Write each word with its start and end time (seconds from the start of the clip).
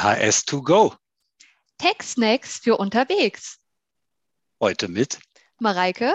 NHS 0.00 0.46
to 0.46 0.62
go. 0.62 0.94
Tech-Snacks 1.76 2.56
für 2.56 2.78
unterwegs. 2.78 3.58
Heute 4.58 4.88
mit 4.88 5.18
Mareike 5.58 6.14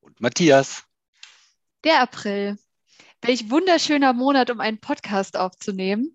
und 0.00 0.20
Matthias. 0.20 0.84
Der 1.84 2.02
April. 2.02 2.58
Welch 3.22 3.48
wunderschöner 3.48 4.12
Monat, 4.12 4.50
um 4.50 4.60
einen 4.60 4.80
Podcast 4.80 5.38
aufzunehmen. 5.38 6.14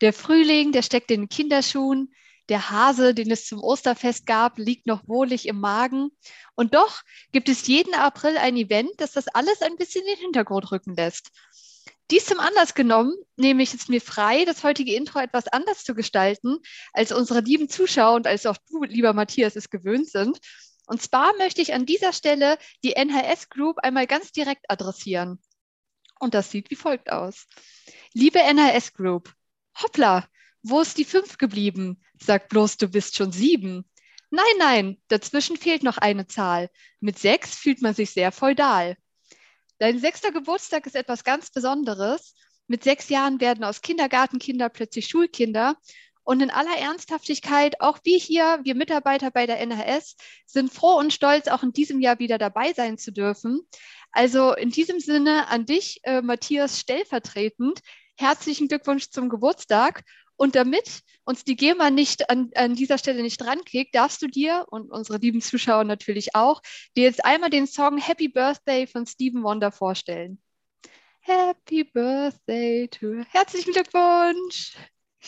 Der 0.00 0.12
Frühling, 0.12 0.70
der 0.70 0.82
steckt 0.82 1.10
in 1.10 1.22
den 1.22 1.28
Kinderschuhen. 1.28 2.14
Der 2.48 2.70
Hase, 2.70 3.14
den 3.14 3.32
es 3.32 3.46
zum 3.46 3.60
Osterfest 3.60 4.24
gab, 4.24 4.58
liegt 4.58 4.86
noch 4.86 5.08
wohlig 5.08 5.48
im 5.48 5.58
Magen. 5.58 6.10
Und 6.54 6.72
doch 6.72 7.00
gibt 7.32 7.48
es 7.48 7.66
jeden 7.66 7.94
April 7.94 8.38
ein 8.38 8.56
Event, 8.56 8.92
das 8.98 9.10
das 9.10 9.26
alles 9.26 9.60
ein 9.60 9.76
bisschen 9.76 10.02
in 10.02 10.14
den 10.14 10.20
Hintergrund 10.26 10.70
rücken 10.70 10.94
lässt. 10.94 11.32
Dies 12.10 12.24
zum 12.24 12.40
Anlass 12.40 12.72
genommen, 12.74 13.14
nehme 13.36 13.62
ich 13.62 13.74
es 13.74 13.88
mir 13.88 14.00
frei, 14.00 14.46
das 14.46 14.64
heutige 14.64 14.94
Intro 14.94 15.18
etwas 15.18 15.46
anders 15.48 15.84
zu 15.84 15.94
gestalten, 15.94 16.56
als 16.94 17.12
unsere 17.12 17.40
lieben 17.40 17.68
Zuschauer 17.68 18.16
und 18.16 18.26
als 18.26 18.46
auch 18.46 18.56
du, 18.70 18.84
lieber 18.84 19.12
Matthias, 19.12 19.56
es 19.56 19.68
gewöhnt 19.68 20.08
sind. 20.08 20.38
Und 20.86 21.02
zwar 21.02 21.36
möchte 21.36 21.60
ich 21.60 21.74
an 21.74 21.84
dieser 21.84 22.14
Stelle 22.14 22.56
die 22.82 22.94
NHS 22.96 23.50
Group 23.50 23.78
einmal 23.80 24.06
ganz 24.06 24.32
direkt 24.32 24.70
adressieren. 24.70 25.38
Und 26.18 26.32
das 26.32 26.50
sieht 26.50 26.70
wie 26.70 26.76
folgt 26.76 27.12
aus. 27.12 27.46
Liebe 28.14 28.38
NHS 28.38 28.94
Group, 28.94 29.34
hoppla, 29.82 30.26
wo 30.62 30.80
ist 30.80 30.96
die 30.96 31.04
fünf 31.04 31.36
geblieben? 31.36 32.02
Sag 32.18 32.48
bloß, 32.48 32.78
du 32.78 32.88
bist 32.88 33.16
schon 33.16 33.32
sieben. 33.32 33.88
Nein, 34.30 34.44
nein, 34.58 35.02
dazwischen 35.08 35.58
fehlt 35.58 35.82
noch 35.82 35.98
eine 35.98 36.26
Zahl. 36.26 36.70
Mit 37.00 37.18
sechs 37.18 37.54
fühlt 37.54 37.82
man 37.82 37.94
sich 37.94 38.10
sehr 38.10 38.32
feudal. 38.32 38.96
Dein 39.78 39.98
sechster 39.98 40.32
Geburtstag 40.32 40.86
ist 40.86 40.96
etwas 40.96 41.24
ganz 41.24 41.50
Besonderes. 41.50 42.34
Mit 42.66 42.84
sechs 42.84 43.08
Jahren 43.08 43.40
werden 43.40 43.64
aus 43.64 43.80
Kindergartenkinder 43.80 44.68
plötzlich 44.68 45.08
Schulkinder. 45.08 45.76
Und 46.24 46.42
in 46.42 46.50
aller 46.50 46.76
Ernsthaftigkeit, 46.76 47.80
auch 47.80 48.00
wir 48.04 48.18
hier, 48.18 48.60
wir 48.62 48.74
Mitarbeiter 48.74 49.30
bei 49.30 49.46
der 49.46 49.60
NHS, 49.60 50.16
sind 50.46 50.72
froh 50.72 50.98
und 50.98 51.12
stolz, 51.12 51.48
auch 51.48 51.62
in 51.62 51.72
diesem 51.72 52.00
Jahr 52.00 52.18
wieder 52.18 52.36
dabei 52.36 52.72
sein 52.74 52.98
zu 52.98 53.12
dürfen. 53.12 53.60
Also 54.10 54.52
in 54.52 54.70
diesem 54.70 55.00
Sinne 55.00 55.48
an 55.48 55.64
dich, 55.64 56.00
äh, 56.02 56.20
Matthias, 56.20 56.80
stellvertretend. 56.80 57.80
Herzlichen 58.16 58.68
Glückwunsch 58.68 59.08
zum 59.10 59.28
Geburtstag 59.28 60.02
und 60.38 60.54
damit 60.54 61.02
uns 61.24 61.44
die 61.44 61.56
GEMA 61.56 61.90
nicht 61.90 62.30
an, 62.30 62.50
an 62.54 62.74
dieser 62.74 62.96
Stelle 62.96 63.22
nicht 63.22 63.38
dranklickt, 63.38 63.94
darfst 63.94 64.22
du 64.22 64.28
dir 64.28 64.64
und 64.70 64.90
unsere 64.90 65.18
lieben 65.18 65.42
Zuschauer 65.42 65.84
natürlich 65.84 66.34
auch, 66.34 66.62
dir 66.96 67.04
jetzt 67.04 67.24
einmal 67.24 67.50
den 67.50 67.66
Song 67.66 67.98
Happy 67.98 68.28
Birthday 68.28 68.86
von 68.86 69.04
Stephen 69.04 69.42
Wonder 69.42 69.70
vorstellen. 69.70 70.40
Happy 71.20 71.84
Birthday 71.84 72.88
to. 72.88 73.24
Herzlichen 73.30 73.72
Glückwunsch! 73.72 74.74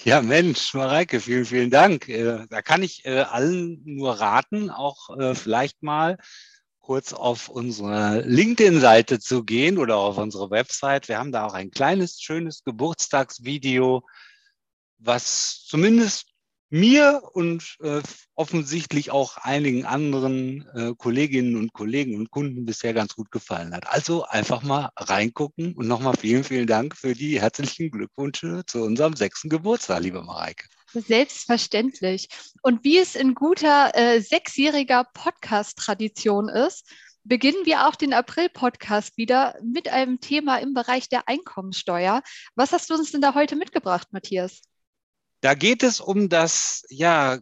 Ja, 0.05 0.22
Mensch, 0.22 0.72
Mareike, 0.72 1.20
vielen, 1.20 1.44
vielen 1.44 1.70
Dank. 1.70 2.08
Äh, 2.08 2.47
da 2.48 2.62
kann 2.62 2.83
ich 2.83 3.05
äh, 3.05 3.19
allen 3.19 3.83
nur 3.84 4.12
raten, 4.12 4.70
auch 4.70 5.19
äh, 5.19 5.34
vielleicht 5.34 5.83
mal 5.83 6.16
kurz 6.78 7.12
auf 7.12 7.48
unsere 7.48 8.20
LinkedIn-Seite 8.20 9.19
zu 9.19 9.44
gehen 9.44 9.77
oder 9.77 9.97
auf 9.97 10.16
unsere 10.16 10.50
Website. 10.50 11.08
Wir 11.08 11.19
haben 11.19 11.33
da 11.33 11.44
auch 11.44 11.55
ein 11.55 11.70
kleines, 11.70 12.20
schönes 12.20 12.62
Geburtstagsvideo 12.64 14.05
was 15.01 15.65
zumindest 15.67 16.27
mir 16.70 17.23
und 17.33 17.77
äh, 17.83 18.01
offensichtlich 18.37 19.11
auch 19.11 19.37
einigen 19.39 19.84
anderen 19.84 20.69
äh, 20.75 20.95
Kolleginnen 20.97 21.56
und 21.56 21.73
Kollegen 21.73 22.17
und 22.17 22.31
Kunden 22.31 22.65
bisher 22.65 22.95
ganz 22.95 23.17
gut 23.17 23.33
gefallen 23.33 23.75
hat. 23.75 23.89
Also 23.89 24.25
einfach 24.25 24.62
mal 24.62 24.91
reingucken 24.97 25.75
und 25.75 25.89
nochmal 25.89 26.17
vielen, 26.17 26.45
vielen 26.45 26.69
Dank 26.69 26.97
für 26.97 27.15
die 27.15 27.41
herzlichen 27.41 27.91
Glückwünsche 27.91 28.62
zu 28.67 28.84
unserem 28.84 29.17
sechsten 29.17 29.48
Geburtstag, 29.48 30.03
liebe 30.03 30.23
Mareike. 30.23 30.69
Selbstverständlich. 30.93 32.28
Und 32.62 32.84
wie 32.84 32.99
es 32.99 33.17
in 33.17 33.34
guter 33.34 33.91
äh, 33.94 34.21
sechsjähriger 34.21 35.05
Podcast-Tradition 35.12 36.49
ist, 36.49 36.88
beginnen 37.25 37.65
wir 37.65 37.87
auch 37.87 37.97
den 37.97 38.12
April-Podcast 38.12 39.17
wieder 39.17 39.56
mit 39.62 39.88
einem 39.88 40.21
Thema 40.21 40.59
im 40.59 40.72
Bereich 40.72 41.09
der 41.09 41.28
Einkommensteuer. 41.28 42.22
Was 42.55 42.72
hast 42.72 42.91
du 42.91 42.94
uns 42.94 43.12
denn 43.12 43.21
da 43.21 43.34
heute 43.34 43.56
mitgebracht, 43.56 44.09
Matthias? 44.12 44.62
Da 45.41 45.55
geht 45.55 45.83
es 45.83 46.01
um 46.01 46.28
das 46.28 46.84
ja 46.91 47.39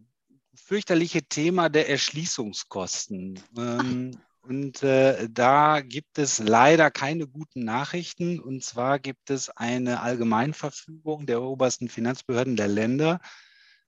fürchterliche 0.54 1.22
Thema 1.22 1.68
der 1.68 1.88
Erschließungskosten. 1.88 3.40
Ähm, 3.56 4.20
und 4.42 4.82
äh, 4.82 5.28
da 5.30 5.80
gibt 5.80 6.18
es 6.18 6.38
leider 6.38 6.90
keine 6.90 7.26
guten 7.26 7.64
Nachrichten. 7.64 8.38
Und 8.38 8.62
zwar 8.64 8.98
gibt 8.98 9.30
es 9.30 9.50
eine 9.50 10.00
Allgemeinverfügung 10.00 11.26
der 11.26 11.42
obersten 11.42 11.88
Finanzbehörden 11.88 12.56
der 12.56 12.68
Länder 12.68 13.20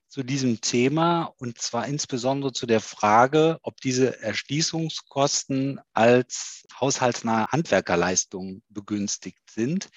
zu 0.09 0.23
diesem 0.23 0.61
Thema. 0.61 1.33
Und 1.39 1.59
zwar 1.59 1.87
insbesondere 1.87 2.53
zu 2.53 2.67
der 2.67 2.81
Frage, 2.81 3.59
ob 3.63 3.81
diese 3.81 4.21
Erschließungskosten 4.21 5.81
als 5.93 6.67
haushaltsnahe 6.79 7.47
Handwerkerleistungen 7.49 8.63
begünstigt 8.69 9.51
sind. 9.51 9.89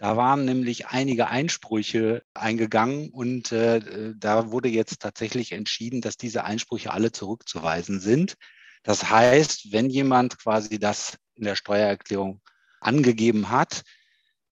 Da 0.00 0.16
waren 0.16 0.46
nämlich 0.46 0.86
einige 0.86 1.28
Einsprüche 1.28 2.22
eingegangen 2.32 3.10
und 3.10 3.52
äh, 3.52 4.14
da 4.16 4.50
wurde 4.50 4.70
jetzt 4.70 5.02
tatsächlich 5.02 5.52
entschieden, 5.52 6.00
dass 6.00 6.16
diese 6.16 6.42
Einsprüche 6.42 6.90
alle 6.90 7.12
zurückzuweisen 7.12 8.00
sind. 8.00 8.36
Das 8.82 9.10
heißt, 9.10 9.72
wenn 9.72 9.90
jemand 9.90 10.38
quasi 10.38 10.78
das 10.78 11.18
in 11.34 11.44
der 11.44 11.54
Steuererklärung 11.54 12.40
angegeben 12.80 13.50
hat, 13.50 13.82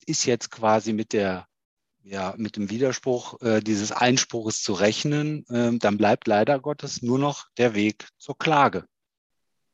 ist 0.05 0.27
jetzt 0.27 0.51
quasi 0.51 0.93
mit 0.93 1.15
der 1.15 1.47
ja, 2.03 2.35
mit 2.37 2.57
dem 2.57 2.69
Widerspruch 2.69 3.41
äh, 3.41 3.61
dieses 3.61 3.91
Einspruches 3.91 4.63
zu 4.63 4.75
rechnen, 4.75 5.47
äh, 5.49 5.79
dann 5.79 5.97
bleibt 5.97 6.27
leider 6.27 6.61
Gottes 6.61 7.01
nur 7.01 7.19
noch 7.19 7.47
der 7.57 7.75
Weg 7.75 8.07
zur 8.19 8.37
Klage. 8.37 8.85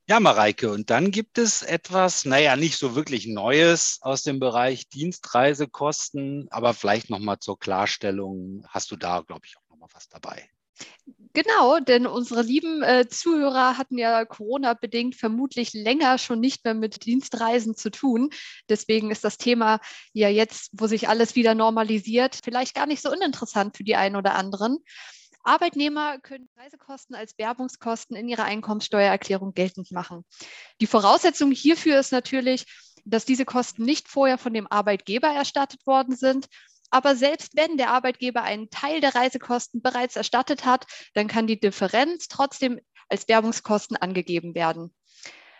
Ja, 0.07 0.21
Mareike, 0.21 0.71
und 0.71 0.91
dann 0.91 1.11
gibt 1.11 1.39
es 1.39 1.63
etwas, 1.63 2.27
naja, 2.27 2.57
nicht 2.57 2.77
so 2.77 2.95
wirklich 2.95 3.27
Neues 3.27 4.01
aus 4.03 4.23
dem 4.23 4.39
Bereich 4.39 4.87
Dienstreisekosten, 4.91 6.47
aber 6.51 6.75
vielleicht 6.75 7.09
nochmal 7.09 7.39
zur 7.39 7.59
Klarstellung, 7.59 8.67
hast 8.69 8.91
du 8.91 8.97
da, 8.97 9.21
glaube 9.21 9.47
ich, 9.47 9.57
auch 9.57 9.67
nochmal 9.71 9.89
was 9.95 10.11
dabei? 10.11 10.47
Genau, 11.33 11.81
denn 11.81 12.07
unsere 12.07 12.43
lieben 12.43 12.83
äh, 12.83 13.09
Zuhörer 13.09 13.79
hatten 13.79 13.97
ja 13.97 14.27
Corona-bedingt 14.27 15.17
vermutlich 15.17 15.73
länger 15.73 16.19
schon 16.19 16.39
nicht 16.39 16.65
mehr 16.65 16.75
mit 16.75 17.07
Dienstreisen 17.07 17.75
zu 17.75 17.91
tun. 17.91 18.29
Deswegen 18.69 19.11
ist 19.11 19.25
das 19.25 19.39
Thema 19.39 19.81
ja 20.13 20.29
jetzt, 20.29 20.71
wo 20.73 20.87
sich 20.87 21.09
alles 21.09 21.35
wieder 21.35 21.55
normalisiert, 21.55 22.39
vielleicht 22.45 22.75
gar 22.75 22.87
nicht 22.87 23.03
so 23.03 23.11
uninteressant 23.11 23.77
für 23.77 23.85
die 23.85 23.97
einen 23.97 24.17
oder 24.17 24.35
anderen. 24.35 24.79
Arbeitnehmer 25.45 26.19
können 26.19 26.49
Reisekosten 26.57 27.15
als 27.15 27.39
Werbungskosten 27.39 28.17
in 28.17 28.29
ihrer 28.29 28.45
Einkommensteuererklärung 28.45 29.53
geltend 29.55 29.93
machen. 29.93 30.25
Die 30.81 30.87
Voraussetzung 30.87 31.53
hierfür 31.53 32.01
ist 32.01 32.13
natürlich, 32.13 32.65
dass 33.05 33.25
diese 33.25 33.45
Kosten 33.45 33.85
nicht 33.85 34.09
vorher 34.09 34.39
von 34.39 34.55
dem 34.55 34.67
Arbeitgeber 34.71 35.29
erstattet 35.29 35.87
worden 35.87 36.17
sind. 36.17 36.47
Aber 36.91 37.17
selbst 37.17 37.57
wenn 37.57 37.77
der 37.77 37.91
Arbeitgeber 37.91 38.43
einen 38.43 38.71
Teil 38.71 39.01
der 39.01 39.15
Reisekosten 39.15 39.83
bereits 39.83 40.17
erstattet 40.17 40.65
hat, 40.65 40.87
dann 41.13 41.29
kann 41.29 41.47
die 41.47 41.61
Differenz 41.61 42.29
trotzdem 42.29 42.81
als 43.09 43.29
Werbungskosten 43.29 43.97
angegeben 43.97 44.55
werden. 44.55 44.95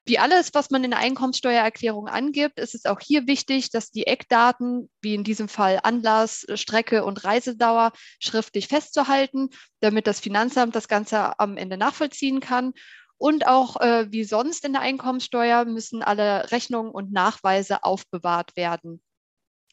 Wie 0.07 0.19
alles, 0.19 0.53
was 0.53 0.71
man 0.71 0.85
in 0.85 0.91
der 0.91 1.01
Einkommenssteuererklärung 1.01 2.09
angibt, 2.09 2.59
ist 2.59 2.75
es 2.75 2.85
auch 2.85 3.01
hier 3.01 3.27
wichtig, 3.27 3.71
dass 3.71 3.91
die 3.91 4.07
Eckdaten, 4.07 4.91
wie 5.01 5.15
in 5.15 5.25
diesem 5.25 5.49
Fall 5.49 5.81
Anlass, 5.83 6.47
Strecke 6.55 7.05
und 7.05 7.25
Reisedauer, 7.25 7.93
schriftlich 8.19 8.69
festzuhalten, 8.69 9.49
damit 9.81 10.07
das 10.07 10.21
Finanzamt 10.21 10.75
das 10.75 10.89
Ganze 10.89 11.39
am 11.39 11.57
Ende 11.57 11.79
nachvollziehen 11.79 12.41
kann. 12.41 12.75
Und 13.17 13.47
auch 13.47 13.81
äh, 13.81 14.13
wie 14.13 14.25
sonst 14.25 14.67
in 14.67 14.75
der 14.75 14.83
Einkommenssteuer 14.83 15.65
müssen 15.65 16.03
alle 16.03 16.51
Rechnungen 16.51 16.93
und 16.93 17.11
Nachweise 17.11 17.83
aufbewahrt 17.83 18.57
werden. 18.57 19.01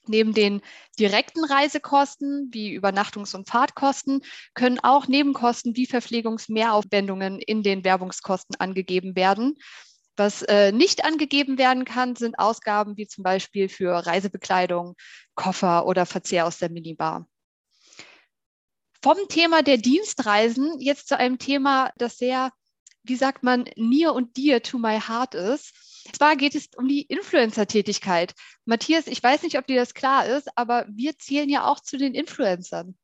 Neben 0.07 0.33
den 0.33 0.61
direkten 0.97 1.43
Reisekosten 1.43 2.49
wie 2.51 2.77
Übernachtungs- 2.77 3.35
und 3.35 3.49
Fahrtkosten 3.49 4.21
können 4.53 4.79
auch 4.79 5.07
Nebenkosten 5.07 5.75
wie 5.75 5.85
Verpflegungsmehraufwendungen 5.85 7.39
in 7.39 7.61
den 7.61 7.83
Werbungskosten 7.83 8.55
angegeben 8.59 9.15
werden. 9.15 9.57
Was 10.21 10.43
äh, 10.43 10.71
nicht 10.71 11.03
angegeben 11.03 11.57
werden 11.57 11.83
kann, 11.83 12.15
sind 12.15 12.37
Ausgaben 12.37 12.95
wie 12.95 13.07
zum 13.07 13.23
Beispiel 13.23 13.69
für 13.69 14.05
Reisebekleidung, 14.05 14.95
Koffer 15.33 15.87
oder 15.87 16.05
Verzehr 16.05 16.45
aus 16.45 16.59
der 16.59 16.69
Minibar. 16.69 17.27
Vom 19.01 19.17
Thema 19.29 19.63
der 19.63 19.77
Dienstreisen 19.77 20.79
jetzt 20.79 21.07
zu 21.07 21.17
einem 21.17 21.39
Thema, 21.39 21.91
das 21.97 22.19
sehr, 22.19 22.51
wie 23.01 23.15
sagt 23.15 23.41
man, 23.41 23.67
near 23.75 24.13
und 24.13 24.37
dear 24.37 24.61
to 24.61 24.77
my 24.77 24.99
heart 24.99 25.33
ist. 25.33 25.73
Und 26.05 26.17
zwar 26.17 26.35
geht 26.35 26.53
es 26.53 26.67
um 26.77 26.87
die 26.87 27.01
Influencer-Tätigkeit. 27.01 28.35
Matthias, 28.65 29.07
ich 29.07 29.23
weiß 29.23 29.41
nicht, 29.41 29.57
ob 29.57 29.65
dir 29.65 29.79
das 29.79 29.95
klar 29.95 30.27
ist, 30.27 30.55
aber 30.55 30.85
wir 30.87 31.17
zählen 31.17 31.49
ja 31.49 31.65
auch 31.65 31.79
zu 31.79 31.97
den 31.97 32.13
Influencern. 32.13 32.95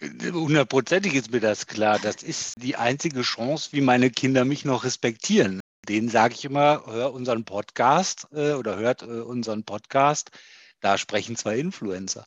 Hundertprozentig 0.00 1.12
ist 1.12 1.30
mir 1.30 1.40
das 1.40 1.66
klar. 1.66 1.98
Das 1.98 2.22
ist 2.22 2.54
die 2.62 2.76
einzige 2.76 3.20
Chance, 3.20 3.68
wie 3.72 3.82
meine 3.82 4.08
Kinder 4.08 4.46
mich 4.46 4.64
noch 4.64 4.84
respektieren 4.84 5.60
denen 5.88 6.08
sage 6.08 6.34
ich 6.34 6.44
immer, 6.44 6.84
hör 6.86 7.12
unseren 7.12 7.44
Podcast 7.44 8.28
äh, 8.32 8.52
oder 8.52 8.76
hört 8.76 9.02
äh, 9.02 9.06
unseren 9.06 9.64
Podcast. 9.64 10.30
Da 10.80 10.98
sprechen 10.98 11.36
zwei 11.36 11.58
Influencer. 11.58 12.24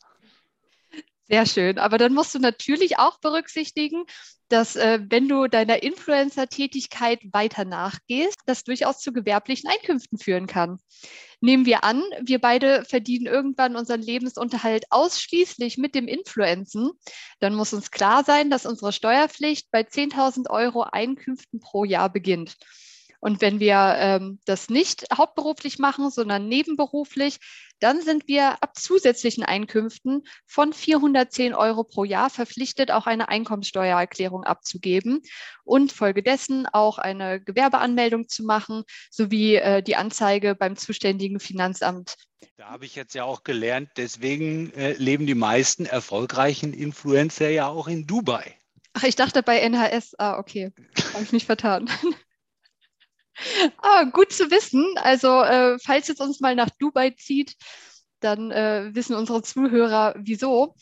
Sehr 1.28 1.46
schön. 1.46 1.78
Aber 1.78 1.96
dann 1.98 2.12
musst 2.12 2.34
du 2.34 2.38
natürlich 2.38 2.98
auch 2.98 3.18
berücksichtigen, 3.20 4.04
dass 4.48 4.76
äh, 4.76 5.00
wenn 5.08 5.28
du 5.28 5.46
deiner 5.46 5.82
Influencer-Tätigkeit 5.82 7.20
weiter 7.32 7.64
nachgehst, 7.64 8.38
das 8.44 8.64
durchaus 8.64 8.98
zu 8.98 9.12
gewerblichen 9.12 9.70
Einkünften 9.70 10.18
führen 10.18 10.46
kann. 10.46 10.78
Nehmen 11.40 11.64
wir 11.64 11.84
an, 11.84 12.02
wir 12.22 12.38
beide 12.38 12.84
verdienen 12.84 13.26
irgendwann 13.26 13.76
unseren 13.76 14.02
Lebensunterhalt 14.02 14.84
ausschließlich 14.90 15.78
mit 15.78 15.94
dem 15.94 16.06
Influenzen, 16.06 16.90
dann 17.40 17.54
muss 17.54 17.72
uns 17.72 17.90
klar 17.90 18.24
sein, 18.24 18.50
dass 18.50 18.66
unsere 18.66 18.92
Steuerpflicht 18.92 19.70
bei 19.70 19.80
10.000 19.80 20.50
Euro 20.50 20.82
Einkünften 20.82 21.60
pro 21.60 21.84
Jahr 21.84 22.12
beginnt. 22.12 22.58
Und 23.22 23.40
wenn 23.40 23.60
wir 23.60 23.94
ähm, 23.98 24.40
das 24.46 24.68
nicht 24.68 25.06
hauptberuflich 25.16 25.78
machen, 25.78 26.10
sondern 26.10 26.48
nebenberuflich, 26.48 27.38
dann 27.78 28.02
sind 28.02 28.26
wir 28.26 28.60
ab 28.60 28.76
zusätzlichen 28.76 29.44
Einkünften 29.44 30.24
von 30.44 30.72
410 30.72 31.54
Euro 31.54 31.84
pro 31.84 32.02
Jahr 32.02 32.30
verpflichtet, 32.30 32.90
auch 32.90 33.06
eine 33.06 33.28
Einkommensteuererklärung 33.28 34.42
abzugeben 34.42 35.20
und 35.62 35.92
folgedessen 35.92 36.66
auch 36.72 36.98
eine 36.98 37.40
Gewerbeanmeldung 37.40 38.26
zu 38.26 38.42
machen, 38.42 38.82
sowie 39.08 39.54
äh, 39.54 39.84
die 39.84 39.94
Anzeige 39.94 40.56
beim 40.56 40.74
zuständigen 40.74 41.38
Finanzamt. 41.38 42.16
Da 42.56 42.70
habe 42.70 42.86
ich 42.86 42.96
jetzt 42.96 43.14
ja 43.14 43.22
auch 43.22 43.44
gelernt, 43.44 43.90
deswegen 43.96 44.74
äh, 44.74 44.94
leben 44.94 45.28
die 45.28 45.36
meisten 45.36 45.86
erfolgreichen 45.86 46.72
Influencer 46.72 47.50
ja 47.50 47.68
auch 47.68 47.86
in 47.86 48.04
Dubai. 48.04 48.56
Ach, 48.94 49.04
ich 49.04 49.14
dachte 49.14 49.44
bei 49.44 49.60
NHS. 49.60 50.16
Ah, 50.18 50.38
okay. 50.38 50.72
Habe 51.14 51.22
ich 51.22 51.30
mich 51.30 51.46
vertan. 51.46 51.88
Ah, 53.78 54.04
gut 54.04 54.32
zu 54.32 54.50
wissen. 54.50 54.84
Also, 54.96 55.42
äh, 55.42 55.78
falls 55.78 56.08
es 56.08 56.20
uns 56.20 56.40
mal 56.40 56.54
nach 56.54 56.70
Dubai 56.78 57.10
zieht, 57.10 57.56
dann 58.20 58.50
äh, 58.50 58.90
wissen 58.92 59.16
unsere 59.16 59.42
Zuhörer 59.42 60.14
wieso. 60.18 60.74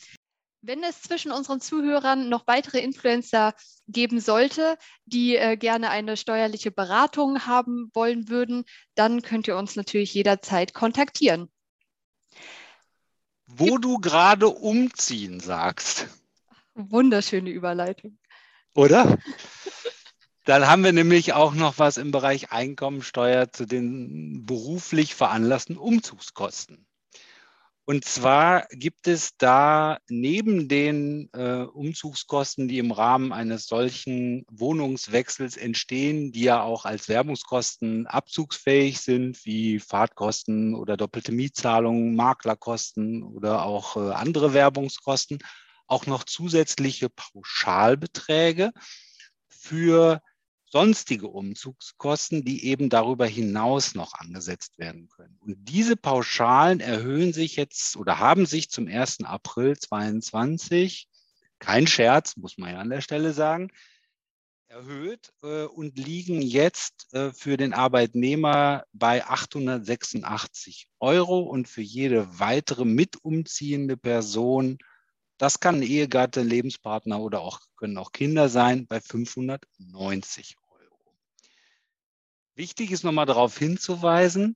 Wenn 0.62 0.82
es 0.82 1.00
zwischen 1.00 1.32
unseren 1.32 1.60
Zuhörern 1.60 2.28
noch 2.28 2.46
weitere 2.46 2.80
Influencer 2.80 3.54
geben 3.88 4.20
sollte, 4.20 4.76
die 5.06 5.36
äh, 5.36 5.56
gerne 5.56 5.88
eine 5.88 6.18
steuerliche 6.18 6.70
Beratung 6.70 7.46
haben 7.46 7.90
wollen 7.94 8.28
würden, 8.28 8.64
dann 8.94 9.22
könnt 9.22 9.48
ihr 9.48 9.56
uns 9.56 9.74
natürlich 9.76 10.12
jederzeit 10.12 10.74
kontaktieren. 10.74 11.50
Wo 13.46 13.78
du 13.78 13.98
gerade 13.98 14.48
umziehen 14.48 15.40
sagst. 15.40 16.08
Wunderschöne 16.74 17.50
Überleitung. 17.50 18.18
Oder? 18.74 19.18
Dann 20.44 20.66
haben 20.66 20.84
wir 20.84 20.92
nämlich 20.92 21.34
auch 21.34 21.54
noch 21.54 21.78
was 21.78 21.96
im 21.96 22.10
Bereich 22.12 22.50
Einkommensteuer 22.50 23.52
zu 23.52 23.66
den 23.66 24.46
beruflich 24.46 25.14
veranlassten 25.14 25.76
Umzugskosten. 25.76 26.86
Und 27.90 28.04
zwar 28.04 28.68
gibt 28.70 29.08
es 29.08 29.36
da 29.36 29.98
neben 30.08 30.68
den 30.68 31.28
äh, 31.32 31.62
Umzugskosten, 31.62 32.68
die 32.68 32.78
im 32.78 32.92
Rahmen 32.92 33.32
eines 33.32 33.66
solchen 33.66 34.46
Wohnungswechsels 34.48 35.56
entstehen, 35.56 36.30
die 36.30 36.42
ja 36.42 36.62
auch 36.62 36.84
als 36.84 37.08
Werbungskosten 37.08 38.06
abzugsfähig 38.06 39.00
sind, 39.00 39.44
wie 39.44 39.80
Fahrtkosten 39.80 40.76
oder 40.76 40.96
doppelte 40.96 41.32
Mietzahlungen, 41.32 42.14
Maklerkosten 42.14 43.24
oder 43.24 43.64
auch 43.64 43.96
äh, 43.96 44.12
andere 44.12 44.54
Werbungskosten, 44.54 45.38
auch 45.88 46.06
noch 46.06 46.22
zusätzliche 46.22 47.08
Pauschalbeträge 47.08 48.70
für 49.48 50.22
sonstige 50.70 51.26
Umzugskosten, 51.26 52.44
die 52.44 52.64
eben 52.64 52.88
darüber 52.88 53.26
hinaus 53.26 53.94
noch 53.94 54.14
angesetzt 54.14 54.78
werden 54.78 55.08
können. 55.08 55.36
Und 55.40 55.56
diese 55.68 55.96
Pauschalen 55.96 56.80
erhöhen 56.80 57.32
sich 57.32 57.56
jetzt 57.56 57.96
oder 57.96 58.18
haben 58.18 58.46
sich 58.46 58.70
zum 58.70 58.86
1. 58.86 59.24
April 59.24 59.76
2022, 59.76 61.08
kein 61.58 61.86
Scherz, 61.86 62.36
muss 62.36 62.56
man 62.56 62.72
ja 62.72 62.78
an 62.78 62.90
der 62.90 63.00
Stelle 63.00 63.32
sagen, 63.32 63.70
erhöht 64.68 65.32
äh, 65.42 65.64
und 65.64 65.98
liegen 65.98 66.40
jetzt 66.40 67.12
äh, 67.12 67.32
für 67.32 67.56
den 67.56 67.74
Arbeitnehmer 67.74 68.84
bei 68.92 69.26
886 69.26 70.86
Euro 71.00 71.40
und 71.40 71.68
für 71.68 71.82
jede 71.82 72.38
weitere 72.38 72.84
mitumziehende 72.84 73.96
Person 73.96 74.78
das 75.40 75.58
kann 75.58 75.80
Ehegatte, 75.80 76.42
Lebenspartner 76.42 77.18
oder 77.18 77.40
auch, 77.40 77.60
können 77.76 77.96
auch 77.96 78.12
Kinder 78.12 78.50
sein 78.50 78.86
bei 78.86 79.00
590 79.00 80.56
Euro. 80.58 80.59
Wichtig 82.60 82.90
ist 82.90 83.04
nochmal 83.04 83.24
darauf 83.24 83.56
hinzuweisen, 83.56 84.54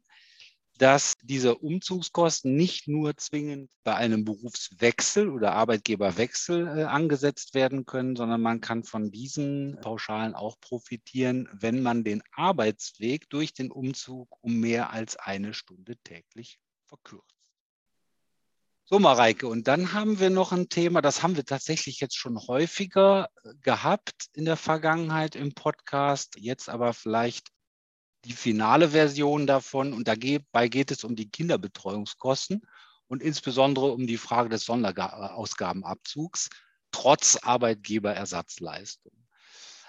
dass 0.76 1.14
diese 1.22 1.54
Umzugskosten 1.54 2.54
nicht 2.54 2.86
nur 2.86 3.16
zwingend 3.16 3.70
bei 3.82 3.94
einem 3.94 4.26
Berufswechsel 4.26 5.30
oder 5.30 5.54
Arbeitgeberwechsel 5.54 6.80
äh, 6.80 6.82
angesetzt 6.82 7.54
werden 7.54 7.86
können, 7.86 8.14
sondern 8.14 8.42
man 8.42 8.60
kann 8.60 8.84
von 8.84 9.10
diesen 9.10 9.78
Pauschalen 9.80 10.34
auch 10.34 10.60
profitieren, 10.60 11.48
wenn 11.54 11.82
man 11.82 12.04
den 12.04 12.22
Arbeitsweg 12.32 13.30
durch 13.30 13.54
den 13.54 13.70
Umzug 13.70 14.28
um 14.42 14.60
mehr 14.60 14.90
als 14.90 15.16
eine 15.16 15.54
Stunde 15.54 15.96
täglich 16.04 16.58
verkürzt. 16.84 17.24
So, 18.84 18.98
Mareike, 18.98 19.48
und 19.48 19.66
dann 19.66 19.94
haben 19.94 20.20
wir 20.20 20.28
noch 20.28 20.52
ein 20.52 20.68
Thema, 20.68 21.00
das 21.00 21.22
haben 21.22 21.36
wir 21.36 21.46
tatsächlich 21.46 22.00
jetzt 22.00 22.18
schon 22.18 22.36
häufiger 22.36 23.30
äh, 23.44 23.54
gehabt 23.62 24.26
in 24.34 24.44
der 24.44 24.58
Vergangenheit 24.58 25.36
im 25.36 25.54
Podcast, 25.54 26.36
jetzt 26.36 26.68
aber 26.68 26.92
vielleicht 26.92 27.54
die 28.24 28.32
finale 28.32 28.90
Version 28.90 29.46
davon. 29.46 29.92
Und 29.92 30.08
dabei 30.08 30.68
geht 30.68 30.90
es 30.90 31.04
um 31.04 31.16
die 31.16 31.30
Kinderbetreuungskosten 31.30 32.62
und 33.06 33.22
insbesondere 33.22 33.92
um 33.92 34.06
die 34.06 34.16
Frage 34.16 34.48
des 34.48 34.64
Sonderausgabenabzugs 34.64 36.50
trotz 36.90 37.36
Arbeitgeberersatzleistung. 37.36 39.12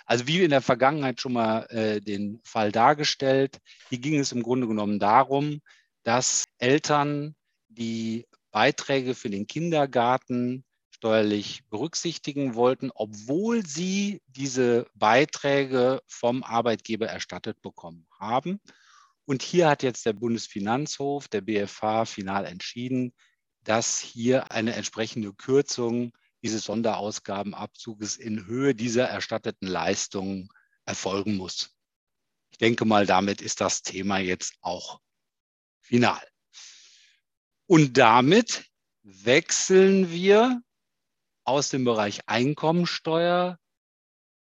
Also 0.06 0.28
wie 0.28 0.44
in 0.44 0.52
der 0.52 0.62
Vergangenheit 0.62 1.20
schon 1.20 1.34
mal 1.34 1.66
äh, 1.70 2.00
den 2.00 2.40
Fall 2.44 2.72
dargestellt, 2.72 3.60
hier 3.90 4.00
ging 4.00 4.20
es 4.20 4.32
im 4.32 4.44
Grunde 4.44 4.68
genommen 4.68 5.00
darum, 5.00 5.62
dass 6.04 6.46
Eltern, 6.60 7.36
die 7.68 8.28
Beiträge 8.52 9.16
für 9.16 9.30
den 9.30 9.48
Kindergarten 9.48 10.64
steuerlich 10.92 11.64
berücksichtigen 11.70 12.56
wollten, 12.56 12.90
obwohl 12.94 13.66
sie 13.66 14.22
diese 14.28 14.88
Beiträge 14.94 16.02
vom 16.08 16.44
Arbeitgeber 16.44 17.08
erstattet 17.08 17.62
bekommen 17.62 18.08
haben. 18.25 18.60
Und 19.25 19.42
hier 19.42 19.69
hat 19.69 19.83
jetzt 19.83 20.06
der 20.06 20.13
Bundesfinanzhof, 20.13 21.27
der 21.27 21.42
BFH, 21.42 22.05
final 22.05 22.46
entschieden, 22.46 23.13
dass 23.63 24.00
hier 24.00 24.51
eine 24.51 24.75
entsprechende 24.75 25.34
Kürzung 25.34 26.13
dieses 26.44 26.65
Sonderausgabenabzuges 26.65 28.17
in 28.17 28.46
Höhe 28.46 28.75
dieser 28.75 29.08
erstatteten 29.08 29.67
Leistungen 29.67 30.50
erfolgen 30.86 31.36
muss. 31.36 31.75
Ich 32.51 32.60
denke 32.60 32.86
mal, 32.86 33.08
damit 33.08 33.41
ist 33.41 33.62
das 33.62 33.82
Thema 33.82 34.20
jetzt 34.20 34.53
auch 34.62 35.01
final. 35.82 36.22
Und 37.65 37.98
damit 37.98 38.65
wechseln 39.01 40.12
wir 40.12 40.62
aus 41.44 41.70
dem 41.70 41.84
Bereich 41.84 42.27
Einkommensteuer 42.27 43.60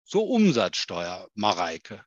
zur 0.03 0.27
Umsatzsteuer, 0.27 1.29
Mareike. 1.35 2.03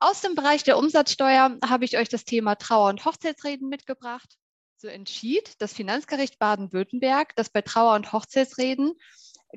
Aus 0.00 0.20
dem 0.20 0.36
Bereich 0.36 0.62
der 0.62 0.78
Umsatzsteuer 0.78 1.58
habe 1.64 1.84
ich 1.84 1.98
euch 1.98 2.08
das 2.08 2.24
Thema 2.24 2.54
Trauer- 2.54 2.90
und 2.90 3.04
Hochzeitsreden 3.04 3.68
mitgebracht. 3.68 4.36
So 4.76 4.86
entschied 4.86 5.54
das 5.58 5.72
Finanzgericht 5.72 6.38
Baden-Württemberg, 6.38 7.34
dass 7.34 7.50
bei 7.50 7.62
Trauer- 7.62 7.96
und 7.96 8.12
Hochzeitsreden 8.12 8.92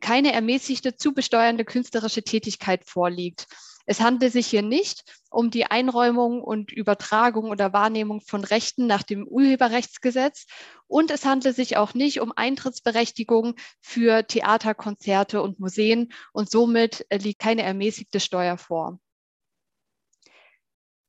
keine 0.01 0.33
ermäßigte 0.33 0.95
zu 0.95 1.13
besteuernde 1.13 1.63
künstlerische 1.63 2.23
Tätigkeit 2.23 2.89
vorliegt. 2.89 3.45
Es 3.85 3.99
handelt 3.99 4.33
sich 4.33 4.47
hier 4.47 4.63
nicht 4.63 5.03
um 5.29 5.51
die 5.51 5.65
Einräumung 5.65 6.41
und 6.41 6.71
Übertragung 6.71 7.51
oder 7.51 7.71
Wahrnehmung 7.71 8.21
von 8.21 8.43
Rechten 8.43 8.87
nach 8.87 9.03
dem 9.03 9.27
Urheberrechtsgesetz 9.27 10.47
und 10.87 11.11
es 11.11 11.23
handelt 11.23 11.55
sich 11.55 11.77
auch 11.77 11.93
nicht 11.93 12.19
um 12.19 12.31
Eintrittsberechtigung 12.35 13.55
für 13.79 14.25
Theater, 14.25 14.73
Konzerte 14.73 15.43
und 15.43 15.59
Museen 15.59 16.11
und 16.33 16.49
somit 16.49 17.05
liegt 17.11 17.39
keine 17.39 17.61
ermäßigte 17.61 18.19
Steuer 18.19 18.57
vor. 18.57 18.99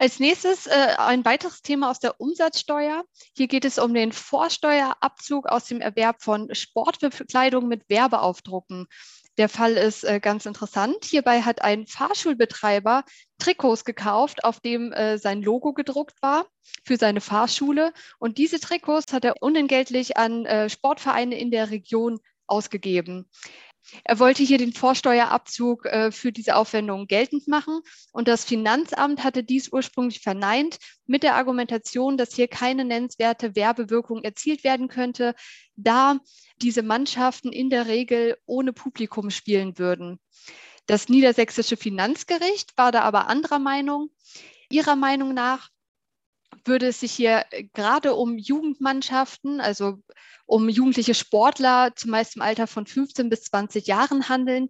Als 0.03 0.19
nächstes 0.19 0.67
äh, 0.67 0.97
ein 0.99 1.25
weiteres 1.25 1.63
Thema 1.63 1.89
aus 1.89 2.01
der 2.01 2.21
Umsatzsteuer. 2.21 3.05
Hier 3.37 3.47
geht 3.47 3.65
es 3.65 3.79
um 3.79 3.95
den 3.95 4.11
Vorsteuerabzug 4.11 5.47
aus 5.47 5.67
dem 5.67 5.81
Erwerb 5.81 6.25
von 6.25 6.53
Sportbekleidung 6.53 7.69
mit 7.69 7.89
Werbeaufdrucken. 7.89 8.89
Der 9.39 9.49
Fall 9.49 9.75
ist 9.75 10.03
äh, 10.03 10.19
ganz 10.19 10.45
interessant. 10.45 11.05
Hierbei 11.05 11.43
hat 11.43 11.63
ein 11.63 11.87
Fahrschulbetreiber 11.87 13.05
Trikots 13.39 13.85
gekauft, 13.85 14.43
auf 14.43 14.59
dem 14.59 14.93
äh, 14.93 15.19
sein 15.19 15.41
Logo 15.41 15.73
gedruckt 15.73 16.21
war 16.21 16.47
für 16.85 16.97
seine 16.97 17.21
Fahrschule. 17.21 17.93
Und 18.19 18.39
diese 18.39 18.59
Trikots 18.59 19.13
hat 19.13 19.25
er 19.25 19.41
unentgeltlich 19.41 20.17
an 20.17 20.47
äh, 20.47 20.69
Sportvereine 20.69 21.39
in 21.39 21.53
der 21.53 21.71
Region 21.71 22.19
ausgegeben. 22.49 23.31
Er 24.05 24.19
wollte 24.19 24.43
hier 24.43 24.59
den 24.59 24.73
Vorsteuerabzug 24.73 25.87
äh, 25.87 26.13
für 26.13 26.33
diese 26.33 26.57
Aufwendungen 26.57 27.07
geltend 27.07 27.49
machen 27.49 27.81
und 28.13 28.29
das 28.29 28.45
Finanzamt 28.45 29.25
hatte 29.25 29.45
dies 29.45 29.73
ursprünglich 29.73 30.21
verneint 30.21 30.79
mit 31.07 31.23
der 31.23 31.35
Argumentation, 31.37 32.17
dass 32.17 32.35
hier 32.35 32.49
keine 32.49 32.85
nennenswerte 32.85 33.55
Werbewirkung 33.57 34.23
erzielt 34.23 34.65
werden 34.65 34.89
könnte, 34.89 35.35
da 35.77 36.19
diese 36.61 36.83
Mannschaften 36.83 37.51
in 37.53 37.71
der 37.71 37.87
Regel 37.87 38.37
ohne 38.47 38.73
Publikum 38.73 39.31
spielen 39.31 39.79
würden. 39.79 40.21
Das 40.87 41.09
niedersächsische 41.09 41.77
Finanzgericht 41.77 42.77
war 42.77 42.93
da 42.93 43.03
aber 43.03 43.29
anderer 43.29 43.59
Meinung. 43.59 44.11
Ihrer 44.71 44.97
Meinung 44.97 45.35
nach 45.35 45.72
würde 46.65 46.89
es 46.89 47.01
sich 47.01 47.13
hier 47.13 47.45
äh, 47.51 47.65
gerade 47.75 48.15
um 48.15 48.39
Jugendmannschaften, 48.39 49.61
also 49.61 49.99
um 50.47 50.69
jugendliche 50.69 51.15
Sportler, 51.15 51.93
zumeist 51.97 52.37
im 52.37 52.43
Alter 52.43 52.67
von 52.67 52.87
15 52.87 53.29
bis 53.29 53.45
20 53.45 53.87
Jahren 53.87 54.29
handeln, 54.29 54.69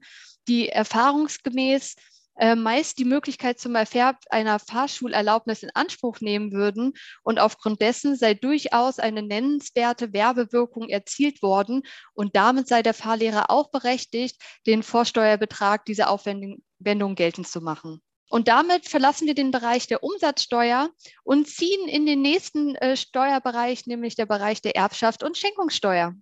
die 0.49 0.69
erfahrungsgemäß 0.69 1.95
äh, 2.37 2.55
meist 2.57 2.99
die 2.99 3.05
Möglichkeit 3.05 3.61
zum 3.61 3.75
Erwerb 3.75 4.17
einer 4.31 4.59
Fahrschulerlaubnis 4.59 5.63
in 5.63 5.71
Anspruch 5.75 6.21
nehmen 6.21 6.53
würden 6.53 6.95
und 7.23 7.39
aufgrund 7.39 7.83
dessen 7.83 8.17
sei 8.17 8.35
durchaus 8.35 8.99
eine 8.99 9.23
nennenswerte 9.23 10.13
Werbewirkung 10.13 10.89
erzielt 10.89 11.43
worden 11.43 11.83
und 12.15 12.35
damit 12.35 12.69
sei 12.69 12.83
der 12.83 12.95
Fahrlehrer 12.95 13.51
auch 13.51 13.71
berechtigt, 13.71 14.41
den 14.67 14.83
Vorsteuerbetrag 14.83 15.85
dieser 15.85 16.11
Aufwendung 16.11 17.15
geltend 17.15 17.49
zu 17.49 17.61
machen. 17.61 18.01
Und 18.33 18.49
damit 18.49 18.89
verlassen 18.89 19.27
wir 19.27 19.35
den 19.35 19.51
Bereich 19.51 19.89
der 19.89 20.03
Umsatzsteuer 20.03 20.89
und 21.23 21.49
ziehen 21.49 21.87
in 21.87 22.07
den 22.07 22.23
nächsten 22.23 22.75
äh, 22.77 22.97
Steuerbereich, 22.97 23.87
nämlich 23.87 24.15
der 24.15 24.25
Bereich 24.25 24.63
der 24.63 24.75
Erbschaft 24.75 25.23
und 25.23 25.37
Schenkungssteuer. 25.37 26.15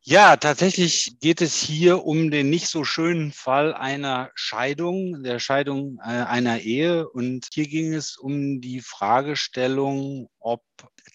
Ja, 0.00 0.36
tatsächlich 0.38 1.18
geht 1.20 1.42
es 1.42 1.60
hier 1.60 2.06
um 2.06 2.30
den 2.30 2.48
nicht 2.48 2.68
so 2.68 2.82
schönen 2.82 3.30
Fall 3.30 3.74
einer 3.74 4.30
Scheidung, 4.34 5.22
der 5.22 5.38
Scheidung 5.38 5.98
äh, 5.98 6.04
einer 6.04 6.60
Ehe. 6.60 7.06
Und 7.06 7.48
hier 7.52 7.68
ging 7.68 7.92
es 7.92 8.16
um 8.16 8.62
die 8.62 8.80
Fragestellung, 8.80 10.30
ob 10.38 10.62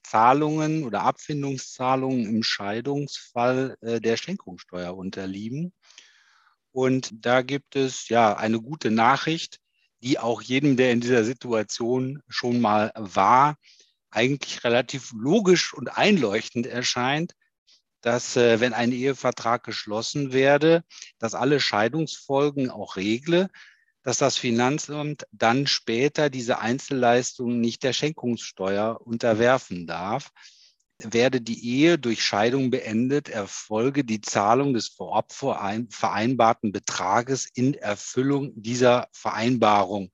Zahlungen 0.04 0.84
oder 0.84 1.02
Abfindungszahlungen 1.02 2.28
im 2.28 2.44
Scheidungsfall 2.44 3.78
äh, 3.82 4.00
der 4.00 4.16
Schenkungssteuer 4.16 4.96
unterliegen. 4.96 5.74
Und 6.72 7.12
da 7.14 7.42
gibt 7.42 7.76
es 7.76 8.10
ja 8.10 8.36
eine 8.36 8.62
gute 8.62 8.92
Nachricht, 8.92 9.60
die 10.02 10.20
auch 10.20 10.42
jedem, 10.42 10.78
der 10.78 10.92
in 10.92 11.02
dieser 11.02 11.24
Situation 11.24 12.22
schon 12.28 12.62
mal 12.62 12.92
war, 12.96 13.56
eigentlich 14.10 14.64
relativ 14.64 15.12
logisch 15.14 15.74
und 15.74 15.98
einleuchtend 15.98 16.68
erscheint, 16.68 17.34
dass 18.02 18.36
äh, 18.36 18.60
wenn 18.60 18.74
ein 18.74 18.92
Ehevertrag 18.92 19.64
geschlossen 19.64 20.34
werde, 20.34 20.84
dass 21.20 21.36
alle 21.36 21.60
Scheidungsfolgen 21.60 22.70
auch 22.72 22.96
regle, 22.96 23.50
dass 24.04 24.18
das 24.18 24.38
Finanzamt 24.38 25.28
dann 25.32 25.68
später 25.68 26.32
diese 26.32 26.60
Einzelleistungen 26.60 27.62
nicht 27.62 27.84
der 27.84 27.94
Schenkungssteuer 27.94 29.00
unterwerfen 29.06 29.86
darf 29.86 30.32
werde 31.04 31.42
die 31.42 31.66
Ehe 31.66 31.98
durch 31.98 32.24
Scheidung 32.24 32.70
beendet, 32.70 33.30
erfolge 33.30 34.04
die 34.04 34.22
Zahlung 34.22 34.74
des 34.74 34.88
vorab 34.88 35.32
vereinbarten 35.32 36.72
Betrages 36.72 37.48
in 37.54 37.74
Erfüllung 37.74 38.52
dieser 38.56 39.08
Vereinbarung. 39.12 40.12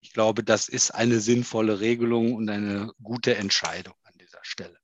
Ich 0.00 0.12
glaube, 0.12 0.44
das 0.44 0.68
ist 0.68 0.92
eine 0.92 1.20
sinnvolle 1.20 1.80
Regelung 1.80 2.34
und 2.34 2.48
eine 2.48 2.92
gute 3.02 3.36
Entscheidung 3.36 3.94
an 4.04 4.14
dieser 4.20 4.40
Stelle. 4.42 4.78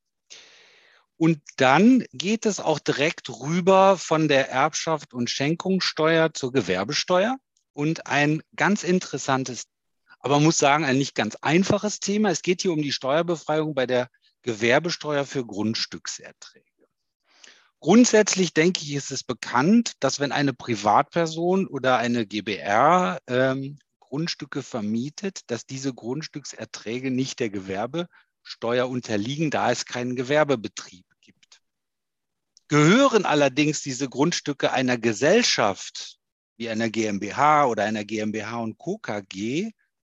Und 1.17 1.41
dann 1.57 2.05
geht 2.13 2.45
es 2.45 2.59
auch 2.59 2.81
direkt 2.81 3.31
rüber 3.31 3.97
von 3.97 4.29
der 4.29 4.51
Erbschaft 4.51 5.15
und 5.15 5.31
Schenkungssteuer 5.31 6.35
zur 6.35 6.53
Gewerbesteuer. 6.53 7.39
Und 7.73 8.07
ein 8.07 8.43
ganz 8.57 8.85
interessantes, 8.85 9.65
aber 10.19 10.41
muss 10.41 10.59
sagen, 10.59 10.85
ein 10.85 10.99
nicht 10.99 11.15
ganz 11.15 11.37
einfaches 11.37 12.01
Thema. 12.01 12.31
Es 12.31 12.43
geht 12.43 12.63
hier 12.63 12.73
um 12.73 12.83
die 12.83 12.93
Steuerbefreiung 12.93 13.75
bei 13.75 13.87
der 13.87 14.11
Gewerbesteuer 14.45 15.25
für 15.25 15.45
Grundstückserträge. 15.45 16.65
Grundsätzlich 17.81 18.55
denke 18.55 18.83
ich, 18.83 18.95
ist 18.95 19.11
es 19.11 19.25
bekannt, 19.25 19.93
dass 20.01 20.21
wenn 20.21 20.33
eine 20.33 20.55
Privatperson 20.55 21.67
oder 21.67 21.99
eine 21.99 22.27
GBR 22.27 23.19
ähm, 23.27 23.79
Grundstücke 23.99 24.63
vermietet, 24.63 25.41
dass 25.49 25.67
diese 25.67 25.93
Grundstückserträge 25.93 27.11
nicht 27.11 27.41
der 27.41 27.51
Gewerbesteuer 27.51 28.89
unterliegen, 28.89 29.51
da 29.51 29.71
es 29.71 29.87
keinen 29.87 30.15
Gewerbebetrieb 30.15 31.05
gibt. 31.21 31.61
Gehören 32.69 33.27
allerdings 33.27 33.83
diese 33.83 34.09
Grundstücke 34.09 34.73
einer 34.73 34.97
Gesellschaft 34.97 36.19
wie 36.57 36.69
einer 36.69 36.89
GmbH 36.89 37.67
oder 37.67 37.85
einer 37.85 38.05
GmbH 38.05 38.61
und 38.61 38.79
Co. 38.79 39.01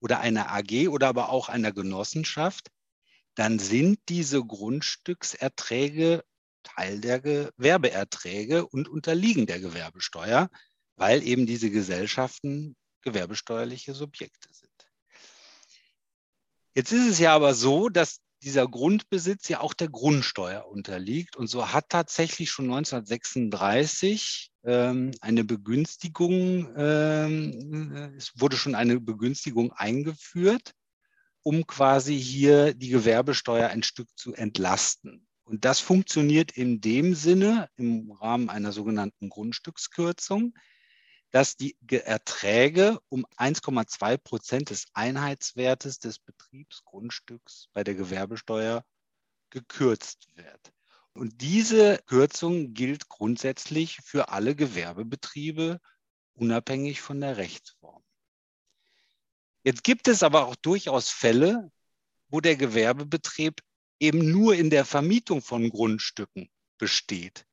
Oder 0.02 0.20
einer 0.20 0.50
AG 0.50 0.88
oder 0.88 1.08
aber 1.08 1.28
auch 1.28 1.48
einer 1.50 1.72
Genossenschaft, 1.72 2.68
dann 3.34 3.58
sind 3.58 4.00
diese 4.08 4.44
Grundstückserträge 4.44 6.24
Teil 6.62 7.00
der 7.00 7.20
Gewerbeerträge 7.20 8.66
und 8.66 8.88
unterliegen 8.88 9.46
der 9.46 9.60
Gewerbesteuer, 9.60 10.50
weil 10.96 11.22
eben 11.22 11.46
diese 11.46 11.70
Gesellschaften 11.70 12.76
gewerbesteuerliche 13.02 13.94
Subjekte 13.94 14.48
sind. 14.52 14.70
Jetzt 16.74 16.92
ist 16.92 17.08
es 17.08 17.18
ja 17.18 17.34
aber 17.34 17.54
so, 17.54 17.88
dass 17.88 18.20
dieser 18.42 18.68
Grundbesitz 18.68 19.48
ja 19.48 19.60
auch 19.60 19.74
der 19.74 19.88
Grundsteuer 19.88 20.66
unterliegt. 20.66 21.36
Und 21.36 21.48
so 21.48 21.72
hat 21.72 21.88
tatsächlich 21.88 22.50
schon 22.50 22.66
1936 22.66 24.50
ähm, 24.64 25.10
eine 25.20 25.44
Begünstigung, 25.44 26.72
ähm, 26.76 28.14
es 28.16 28.32
wurde 28.40 28.56
schon 28.56 28.74
eine 28.74 29.00
Begünstigung 29.00 29.72
eingeführt, 29.72 30.72
um 31.42 31.66
quasi 31.66 32.18
hier 32.18 32.74
die 32.74 32.88
Gewerbesteuer 32.88 33.68
ein 33.68 33.82
Stück 33.82 34.08
zu 34.16 34.34
entlasten. 34.34 35.26
Und 35.44 35.64
das 35.64 35.80
funktioniert 35.80 36.52
in 36.52 36.80
dem 36.80 37.14
Sinne 37.14 37.68
im 37.76 38.12
Rahmen 38.12 38.50
einer 38.50 38.72
sogenannten 38.72 39.28
Grundstückskürzung, 39.28 40.54
dass 41.30 41.56
die 41.56 41.76
Erträge 41.90 43.00
um 43.08 43.24
1,2 43.36 44.16
Prozent 44.18 44.70
des 44.70 44.86
Einheitswertes 44.94 45.98
des 45.98 46.18
Betriebsgrundstücks 46.18 47.68
bei 47.72 47.84
der 47.84 47.94
Gewerbesteuer 47.94 48.84
gekürzt 49.50 50.28
wird. 50.36 50.72
Und 51.12 51.40
diese 51.40 51.98
Kürzung 52.06 52.72
gilt 52.72 53.08
grundsätzlich 53.08 53.98
für 54.04 54.28
alle 54.28 54.54
Gewerbebetriebe, 54.54 55.80
unabhängig 56.34 57.00
von 57.00 57.20
der 57.20 57.36
Rechtsform. 57.36 57.79
Jetzt 59.62 59.84
gibt 59.84 60.08
es 60.08 60.22
aber 60.22 60.46
auch 60.46 60.56
durchaus 60.56 61.10
Fälle, 61.10 61.70
wo 62.28 62.40
der 62.40 62.56
Gewerbebetrieb 62.56 63.60
eben 63.98 64.30
nur 64.30 64.54
in 64.54 64.70
der 64.70 64.84
Vermietung 64.84 65.42
von 65.42 65.68
Grundstücken 65.68 66.50
besteht. 66.78 67.46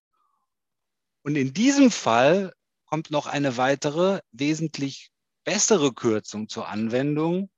Und 1.24 1.36
in 1.36 1.54
diesem 1.54 1.92
Fall 1.92 2.54
kommt 2.86 3.12
noch 3.12 3.28
eine 3.28 3.58
weitere, 3.58 4.22
wesentlich 4.32 5.12
bessere 5.44 5.94
Kürzung 5.94 6.48
zur 6.48 6.70
Anwendung, 6.70 7.50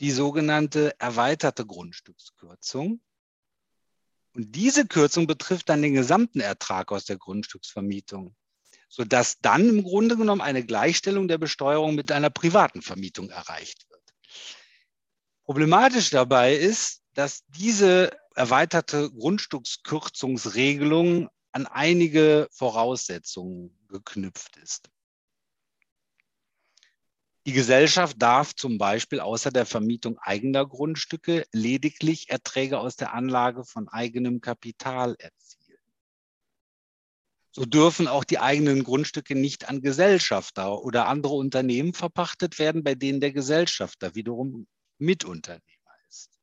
die 0.00 0.10
sogenannte 0.10 0.98
erweiterte 0.98 1.64
Grundstückskürzung. 1.64 3.00
Und 4.34 4.56
diese 4.56 4.86
Kürzung 4.86 5.26
betrifft 5.26 5.68
dann 5.68 5.82
den 5.82 5.94
gesamten 5.94 6.40
Ertrag 6.40 6.90
aus 6.90 7.04
der 7.04 7.16
Grundstücksvermietung 7.16 8.34
sodass 8.88 9.38
dann 9.40 9.68
im 9.68 9.82
Grunde 9.82 10.16
genommen 10.16 10.40
eine 10.40 10.64
Gleichstellung 10.64 11.28
der 11.28 11.36
Besteuerung 11.38 11.94
mit 11.94 12.10
einer 12.12 12.30
privaten 12.30 12.80
Vermietung 12.82 13.30
erreicht 13.30 13.88
wird. 13.90 14.02
Problematisch 15.44 16.10
dabei 16.10 16.54
ist, 16.54 17.02
dass 17.14 17.44
diese 17.48 18.10
erweiterte 18.34 19.10
Grundstückskürzungsregelung 19.10 21.28
an 21.52 21.66
einige 21.66 22.48
Voraussetzungen 22.52 23.78
geknüpft 23.88 24.56
ist. 24.58 24.90
Die 27.46 27.52
Gesellschaft 27.52 28.20
darf 28.20 28.56
zum 28.56 28.76
Beispiel 28.76 29.20
außer 29.20 29.52
der 29.52 29.66
Vermietung 29.66 30.18
eigener 30.18 30.66
Grundstücke 30.66 31.46
lediglich 31.52 32.28
Erträge 32.28 32.80
aus 32.80 32.96
der 32.96 33.14
Anlage 33.14 33.64
von 33.64 33.88
eigenem 33.88 34.40
Kapital 34.40 35.14
erzielen. 35.20 35.45
So 37.58 37.64
dürfen 37.64 38.06
auch 38.06 38.24
die 38.24 38.38
eigenen 38.38 38.84
Grundstücke 38.84 39.34
nicht 39.34 39.70
an 39.70 39.80
Gesellschafter 39.80 40.82
oder 40.82 41.08
andere 41.08 41.32
Unternehmen 41.32 41.94
verpachtet 41.94 42.58
werden, 42.58 42.84
bei 42.84 42.94
denen 42.94 43.18
der 43.18 43.32
Gesellschafter 43.32 44.14
wiederum 44.14 44.66
Mitunternehmer 44.98 45.62
ist. 46.06 46.38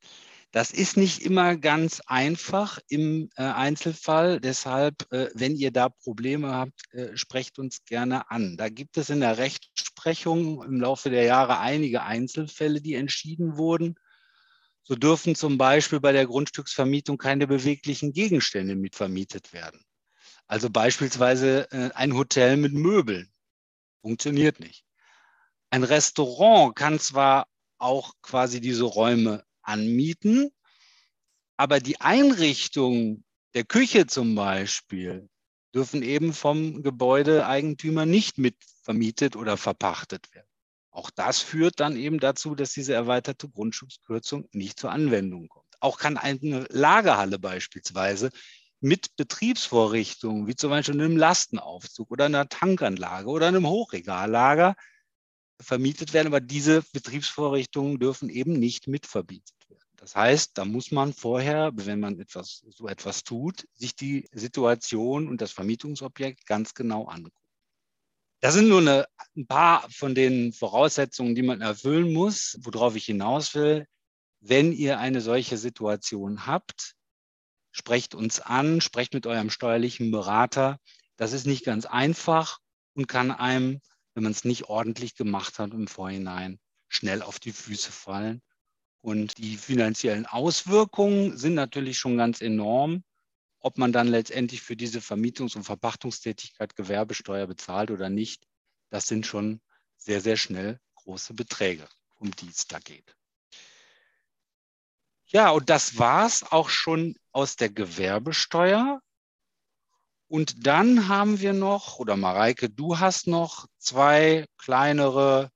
Das 0.50 0.72
ist 0.72 0.96
nicht 0.96 1.22
immer 1.22 1.56
ganz 1.56 2.00
einfach 2.06 2.80
im 2.88 3.30
äh, 3.36 3.44
Einzelfall. 3.44 4.40
Deshalb, 4.40 5.06
äh, 5.12 5.28
wenn 5.34 5.54
ihr 5.54 5.70
da 5.70 5.88
Probleme 5.88 6.52
habt, 6.52 6.92
äh, 6.92 7.16
sprecht 7.16 7.60
uns 7.60 7.84
gerne 7.84 8.28
an. 8.32 8.56
Da 8.56 8.68
gibt 8.68 8.96
es 8.96 9.08
in 9.08 9.20
der 9.20 9.38
Rechtsprechung 9.38 10.64
im 10.64 10.80
Laufe 10.80 11.10
der 11.10 11.22
Jahre 11.22 11.60
einige 11.60 12.02
Einzelfälle, 12.02 12.80
die 12.80 12.94
entschieden 12.94 13.56
wurden. 13.56 13.94
So 14.82 14.96
dürfen 14.96 15.36
zum 15.36 15.58
Beispiel 15.58 16.00
bei 16.00 16.10
der 16.10 16.26
Grundstücksvermietung 16.26 17.18
keine 17.18 17.46
beweglichen 17.46 18.12
Gegenstände 18.12 18.74
mitvermietet 18.74 19.52
werden. 19.52 19.80
Also 20.46 20.70
beispielsweise 20.70 21.70
äh, 21.72 21.90
ein 21.94 22.14
Hotel 22.14 22.56
mit 22.56 22.72
Möbeln. 22.72 23.32
Funktioniert 24.02 24.60
nicht. 24.60 24.84
Ein 25.70 25.84
Restaurant 25.84 26.76
kann 26.76 26.98
zwar 26.98 27.48
auch 27.78 28.12
quasi 28.22 28.60
diese 28.60 28.84
Räume 28.84 29.44
anmieten, 29.62 30.50
aber 31.56 31.80
die 31.80 32.00
Einrichtung 32.00 33.24
der 33.54 33.64
Küche 33.64 34.06
zum 34.06 34.34
Beispiel 34.34 35.28
dürfen 35.74 36.02
eben 36.02 36.32
vom 36.32 36.82
Gebäudeeigentümer 36.82 38.06
nicht 38.06 38.38
mit 38.38 38.56
vermietet 38.82 39.36
oder 39.36 39.56
verpachtet 39.56 40.32
werden. 40.34 40.48
Auch 40.90 41.10
das 41.10 41.40
führt 41.40 41.80
dann 41.80 41.96
eben 41.96 42.20
dazu, 42.20 42.54
dass 42.54 42.72
diese 42.72 42.94
erweiterte 42.94 43.48
Grundschutzkürzung 43.48 44.48
nicht 44.52 44.78
zur 44.78 44.92
Anwendung 44.92 45.48
kommt. 45.48 45.74
Auch 45.80 45.98
kann 45.98 46.16
eine 46.16 46.66
Lagerhalle 46.70 47.40
beispielsweise 47.40 48.30
mit 48.84 49.16
Betriebsvorrichtungen, 49.16 50.46
wie 50.46 50.56
zum 50.56 50.68
Beispiel 50.68 51.00
einem 51.00 51.16
Lastenaufzug 51.16 52.10
oder 52.10 52.26
einer 52.26 52.50
Tankanlage 52.50 53.30
oder 53.30 53.48
einem 53.48 53.66
Hochregallager 53.66 54.76
vermietet 55.58 56.12
werden, 56.12 56.26
aber 56.26 56.42
diese 56.42 56.82
Betriebsvorrichtungen 56.92 57.98
dürfen 57.98 58.28
eben 58.28 58.52
nicht 58.52 58.86
mitvermietet 58.86 59.56
werden. 59.70 59.88
Das 59.96 60.14
heißt, 60.14 60.58
da 60.58 60.66
muss 60.66 60.90
man 60.90 61.14
vorher, 61.14 61.72
wenn 61.74 61.98
man 61.98 62.20
etwas, 62.20 62.62
so 62.68 62.86
etwas 62.86 63.24
tut, 63.24 63.66
sich 63.72 63.96
die 63.96 64.28
Situation 64.32 65.28
und 65.28 65.40
das 65.40 65.52
Vermietungsobjekt 65.52 66.44
ganz 66.44 66.74
genau 66.74 67.06
angucken. 67.06 67.48
Das 68.40 68.52
sind 68.52 68.68
nur 68.68 68.80
eine, 68.80 69.06
ein 69.34 69.46
paar 69.46 69.88
von 69.88 70.14
den 70.14 70.52
Voraussetzungen, 70.52 71.34
die 71.34 71.42
man 71.42 71.62
erfüllen 71.62 72.12
muss, 72.12 72.58
worauf 72.60 72.96
ich 72.96 73.06
hinaus 73.06 73.54
will. 73.54 73.86
Wenn 74.40 74.72
ihr 74.72 74.98
eine 74.98 75.22
solche 75.22 75.56
Situation 75.56 76.46
habt, 76.46 76.94
sprecht 77.74 78.14
uns 78.14 78.38
an, 78.38 78.80
sprecht 78.80 79.14
mit 79.14 79.26
eurem 79.26 79.50
steuerlichen 79.50 80.12
Berater. 80.12 80.78
Das 81.16 81.32
ist 81.32 81.44
nicht 81.44 81.64
ganz 81.64 81.86
einfach 81.86 82.60
und 82.94 83.08
kann 83.08 83.32
einem, 83.32 83.80
wenn 84.14 84.22
man 84.22 84.32
es 84.32 84.44
nicht 84.44 84.64
ordentlich 84.64 85.16
gemacht 85.16 85.58
hat 85.58 85.72
im 85.72 85.88
Vorhinein, 85.88 86.60
schnell 86.88 87.20
auf 87.20 87.40
die 87.40 87.50
Füße 87.50 87.90
fallen. 87.90 88.40
Und 89.00 89.38
die 89.38 89.56
finanziellen 89.56 90.24
Auswirkungen 90.24 91.36
sind 91.36 91.54
natürlich 91.54 91.98
schon 91.98 92.16
ganz 92.16 92.40
enorm. 92.40 93.02
Ob 93.58 93.76
man 93.76 93.92
dann 93.92 94.06
letztendlich 94.06 94.62
für 94.62 94.76
diese 94.76 95.00
Vermietungs- 95.00 95.56
und 95.56 95.64
Verpachtungstätigkeit 95.64 96.76
Gewerbesteuer 96.76 97.48
bezahlt 97.48 97.90
oder 97.90 98.08
nicht, 98.08 98.46
das 98.90 99.08
sind 99.08 99.26
schon 99.26 99.60
sehr, 99.96 100.20
sehr 100.20 100.36
schnell 100.36 100.78
große 100.94 101.34
Beträge, 101.34 101.88
um 102.14 102.30
die 102.36 102.48
es 102.48 102.68
da 102.68 102.78
geht. 102.78 103.16
Ja, 105.34 105.50
und 105.50 105.68
das 105.68 105.98
war 105.98 106.26
es 106.26 106.44
auch 106.52 106.68
schon 106.68 107.16
aus 107.32 107.56
der 107.56 107.68
Gewerbesteuer. 107.68 109.00
Und 110.28 110.64
dann 110.64 111.08
haben 111.08 111.40
wir 111.40 111.52
noch, 111.52 111.98
oder 111.98 112.16
Mareike, 112.16 112.70
du 112.70 113.00
hast 113.00 113.26
noch 113.26 113.66
zwei 113.78 114.46
kleinere 114.58 115.50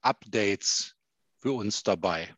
Updates 0.00 0.96
für 1.38 1.52
uns 1.52 1.84
dabei. 1.84 2.34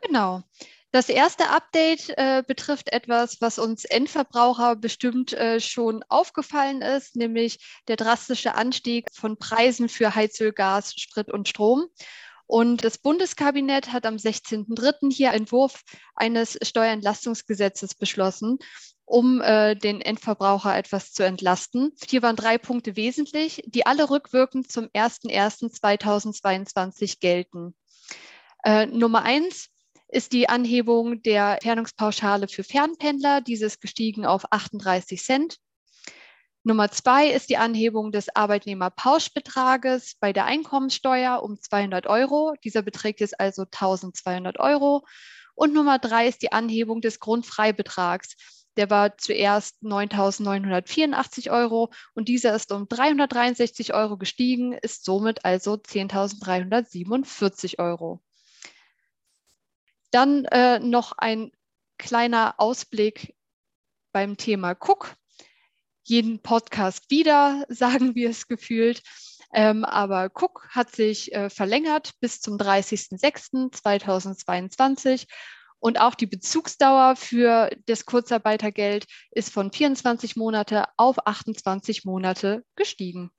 Genau. 0.00 0.42
Das 0.90 1.08
erste 1.08 1.48
Update 1.48 2.10
äh, 2.16 2.42
betrifft 2.44 2.92
etwas, 2.92 3.40
was 3.40 3.60
uns 3.60 3.84
Endverbraucher 3.84 4.74
bestimmt 4.74 5.32
äh, 5.32 5.60
schon 5.60 6.02
aufgefallen 6.08 6.82
ist, 6.82 7.14
nämlich 7.14 7.80
der 7.86 7.94
drastische 7.94 8.56
Anstieg 8.56 9.06
von 9.12 9.38
Preisen 9.38 9.88
für 9.88 10.16
Heizöl, 10.16 10.52
Gas, 10.52 10.92
Sprit 10.96 11.30
und 11.30 11.48
Strom. 11.48 11.86
Und 12.46 12.84
das 12.84 12.98
Bundeskabinett 12.98 13.92
hat 13.92 14.06
am 14.06 14.16
16.03. 14.16 15.12
hier 15.12 15.32
Entwurf 15.32 15.82
eines 16.14 16.58
Steuerentlastungsgesetzes 16.62 17.94
beschlossen, 17.94 18.58
um 19.04 19.40
äh, 19.40 19.74
den 19.74 20.00
Endverbraucher 20.00 20.76
etwas 20.76 21.12
zu 21.12 21.24
entlasten. 21.24 21.92
Hier 22.08 22.22
waren 22.22 22.36
drei 22.36 22.58
Punkte 22.58 22.94
wesentlich, 22.96 23.62
die 23.66 23.86
alle 23.86 24.10
rückwirkend 24.10 24.70
zum 24.70 24.84
01.01.2022 24.86 27.18
gelten. 27.20 27.74
Äh, 28.64 28.86
Nummer 28.86 29.22
eins, 29.22 29.72
ist 30.12 30.32
die 30.32 30.48
Anhebung 30.48 31.22
der 31.22 31.58
Fernungspauschale 31.62 32.46
für 32.46 32.64
Fernpendler. 32.64 33.40
Dieses 33.40 33.80
gestiegen 33.80 34.26
auf 34.26 34.44
38 34.50 35.22
Cent. 35.22 35.56
Nummer 36.64 36.92
zwei 36.92 37.28
ist 37.28 37.50
die 37.50 37.56
Anhebung 37.56 38.12
des 38.12 38.36
Arbeitnehmerpauschbetrages 38.36 40.14
bei 40.20 40.32
der 40.32 40.44
Einkommensteuer 40.44 41.42
um 41.42 41.60
200 41.60 42.06
Euro. 42.06 42.54
Dieser 42.62 42.82
beträgt 42.82 43.18
jetzt 43.18 43.40
also 43.40 43.62
1200 43.62 44.60
Euro. 44.60 45.04
Und 45.56 45.74
Nummer 45.74 45.98
drei 45.98 46.28
ist 46.28 46.40
die 46.40 46.52
Anhebung 46.52 47.00
des 47.00 47.18
Grundfreibetrags. 47.18 48.36
Der 48.76 48.90
war 48.90 49.18
zuerst 49.18 49.82
9.984 49.82 51.50
Euro 51.50 51.92
und 52.14 52.28
dieser 52.28 52.54
ist 52.54 52.72
um 52.72 52.88
363 52.88 53.92
Euro 53.92 54.16
gestiegen, 54.16 54.72
ist 54.72 55.04
somit 55.04 55.44
also 55.44 55.74
10.347 55.74 57.80
Euro. 57.80 58.22
Dann 60.10 60.44
äh, 60.46 60.78
noch 60.78 61.12
ein 61.18 61.52
kleiner 61.98 62.54
Ausblick 62.58 63.34
beim 64.12 64.36
Thema 64.36 64.72
Cook. 64.72 65.16
Jeden 66.04 66.40
Podcast 66.40 67.10
wieder, 67.10 67.66
sagen 67.68 68.14
wir 68.14 68.30
es 68.30 68.48
gefühlt. 68.48 69.02
Ähm, 69.54 69.84
aber 69.84 70.30
Cook 70.34 70.66
hat 70.70 70.94
sich 70.94 71.34
äh, 71.34 71.50
verlängert 71.50 72.12
bis 72.20 72.40
zum 72.40 72.56
30.06.2022 72.56 75.26
und 75.78 76.00
auch 76.00 76.14
die 76.14 76.24
Bezugsdauer 76.26 77.16
für 77.16 77.68
das 77.86 78.06
Kurzarbeitergeld 78.06 79.04
ist 79.32 79.52
von 79.52 79.72
24 79.72 80.36
Monate 80.36 80.84
auf 80.96 81.26
28 81.26 82.04
Monate 82.04 82.64
gestiegen. 82.76 83.32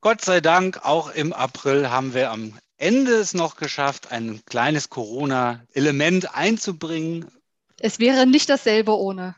Gott 0.00 0.20
sei 0.20 0.40
Dank, 0.40 0.84
auch 0.84 1.12
im 1.12 1.32
April 1.32 1.90
haben 1.90 2.14
wir 2.14 2.30
am 2.30 2.56
Ende 2.76 3.10
es 3.12 3.34
noch 3.34 3.56
geschafft, 3.56 4.12
ein 4.12 4.44
kleines 4.44 4.88
Corona-Element 4.88 6.32
einzubringen. 6.34 7.28
Es 7.78 7.98
wäre 7.98 8.26
nicht 8.26 8.48
dasselbe 8.48 8.96
ohne. 8.96 9.34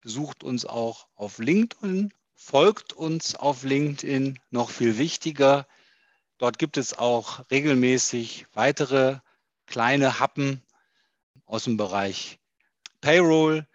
Sucht 0.04 0.44
uns 0.44 0.66
auch 0.66 1.08
auf 1.16 1.38
LinkedIn 1.38 2.14
folgt 2.40 2.94
uns 2.94 3.34
auf 3.34 3.64
LinkedIn, 3.64 4.38
noch 4.50 4.70
viel 4.70 4.96
wichtiger. 4.96 5.66
Dort 6.38 6.58
gibt 6.58 6.78
es 6.78 6.98
auch 6.98 7.44
regelmäßig 7.50 8.46
weitere 8.54 9.18
kleine 9.66 10.18
Happen 10.18 10.62
aus 11.50 11.64
dem 11.64 11.76
Bereich 11.76 12.38
Payroll. 13.00 13.66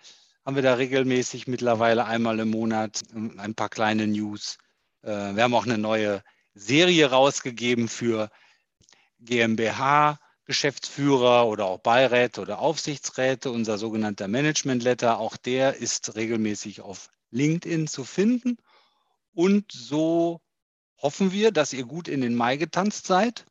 Haben 0.45 0.55
wir 0.55 0.63
da 0.63 0.75
regelmäßig 0.75 1.47
mittlerweile 1.47 2.05
einmal 2.05 2.39
im 2.39 2.51
Monat 2.51 3.01
ein 3.13 3.55
paar 3.55 3.69
kleine 3.69 4.07
News. 4.07 4.57
Äh, 5.01 5.35
wir 5.35 5.43
haben 5.43 5.55
auch 5.55 5.65
eine 5.65 5.77
neue 5.77 6.23
Serie 6.53 7.09
rausgegeben 7.09 7.87
für 7.87 8.29
GmbH, 9.19 10.19
Geschäftsführer 10.45 11.47
oder 11.47 11.65
auch 11.65 11.79
Beiräte 11.79 12.41
oder 12.41 12.59
Aufsichtsräte, 12.59 13.49
unser 13.49 13.77
sogenannter 13.77 14.27
Management 14.27 14.83
Letter. 14.83 15.19
Auch 15.19 15.35
der 15.35 15.77
ist 15.77 16.15
regelmäßig 16.15 16.81
auf 16.81 17.09
LinkedIn 17.31 17.87
zu 17.87 18.03
finden. 18.03 18.57
Und 19.33 19.71
so 19.71 20.39
hoffen 21.01 21.31
wir, 21.31 21.51
dass 21.51 21.73
ihr 21.73 21.85
gut 21.85 22.07
in 22.07 22.21
den 22.21 22.35
Mai 22.35 22.57
getanzt 22.57 23.07
seid. 23.07 23.45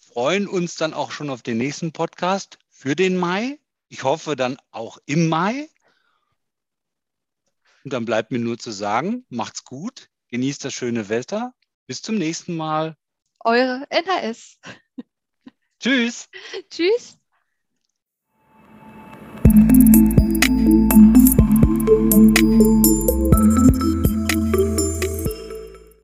Freuen 0.00 0.48
uns 0.48 0.74
dann 0.74 0.94
auch 0.94 1.10
schon 1.10 1.30
auf 1.30 1.42
den 1.42 1.58
nächsten 1.58 1.92
Podcast 1.92 2.58
für 2.68 2.96
den 2.96 3.16
Mai. 3.16 3.58
Ich 3.88 4.02
hoffe 4.04 4.36
dann 4.36 4.56
auch 4.70 4.98
im 5.06 5.28
Mai. 5.28 5.68
Und 7.84 7.92
dann 7.92 8.04
bleibt 8.04 8.30
mir 8.30 8.38
nur 8.38 8.58
zu 8.58 8.70
sagen, 8.70 9.24
macht's 9.28 9.64
gut, 9.64 10.10
genießt 10.28 10.64
das 10.64 10.74
schöne 10.74 11.08
Wetter. 11.08 11.54
Bis 11.86 12.02
zum 12.02 12.16
nächsten 12.16 12.56
Mal. 12.56 12.96
Eure 13.40 13.86
NHS. 13.90 14.58
Tschüss. 15.80 16.28
Tschüss. 16.70 17.19